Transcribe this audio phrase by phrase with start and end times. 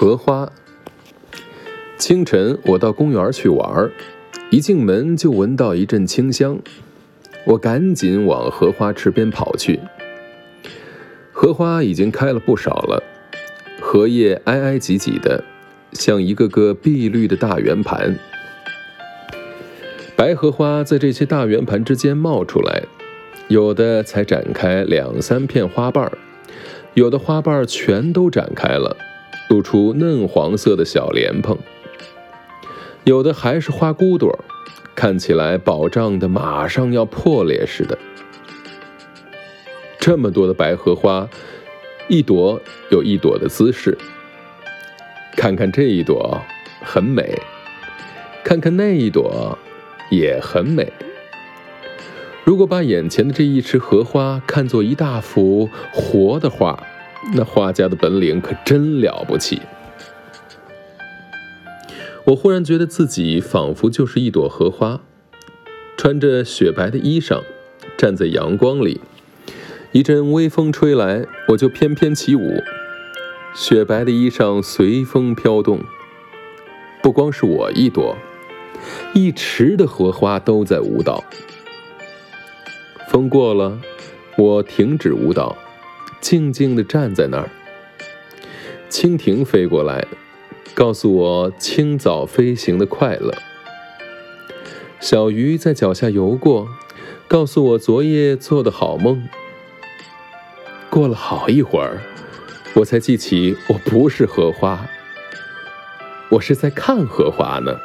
[0.00, 0.48] 荷花。
[1.98, 3.90] 清晨，我到公园去玩，
[4.48, 6.56] 一进门就闻到一阵清香，
[7.44, 9.80] 我赶紧往荷花池边跑去。
[11.32, 13.02] 荷花已经开了不少了，
[13.80, 15.42] 荷叶挨挨挤挤的，
[15.90, 18.16] 像一个个碧绿的大圆盘。
[20.14, 22.84] 白荷花在这些大圆盘之间冒出来，
[23.48, 26.12] 有的才展开两三片花瓣儿，
[26.94, 28.96] 有的花瓣全都展开了，
[29.48, 31.56] 露出嫩黄色的小莲蓬；
[33.04, 34.38] 有的还是花骨朵，
[34.94, 37.98] 看起来饱胀的马上要破裂似的。
[39.98, 41.28] 这么多的白荷花，
[42.08, 43.96] 一朵有一朵的姿势。
[45.36, 46.40] 看看这一朵，
[46.82, 47.22] 很美；
[48.42, 49.56] 看看那一朵，
[50.10, 50.92] 也很美。
[52.44, 56.82] 如果把眼前的这一池荷花看作一大幅活的画，
[57.34, 59.60] 那画家的本领可真了不起。
[62.24, 65.00] 我忽然觉得自己仿佛就是一朵荷花，
[65.96, 67.42] 穿着雪白的衣裳，
[67.96, 69.00] 站在阳光里。
[69.92, 72.62] 一阵微风吹来，我就翩翩起舞，
[73.54, 75.80] 雪白的衣裳随风飘动。
[77.02, 78.16] 不光是我一朵，
[79.14, 81.24] 一池的荷花都在舞蹈。
[83.08, 83.80] 风过了，
[84.36, 85.56] 我停止舞蹈，
[86.20, 87.50] 静静地站在那儿。
[88.90, 90.06] 蜻蜓飞过来，
[90.74, 93.34] 告诉我清早飞行的快乐。
[95.00, 96.68] 小鱼在脚下游过，
[97.28, 99.28] 告诉我昨夜做的好梦。
[100.90, 102.00] 过了好一会儿，
[102.74, 104.88] 我才记起我不是荷花，
[106.30, 107.78] 我是在看荷花呢。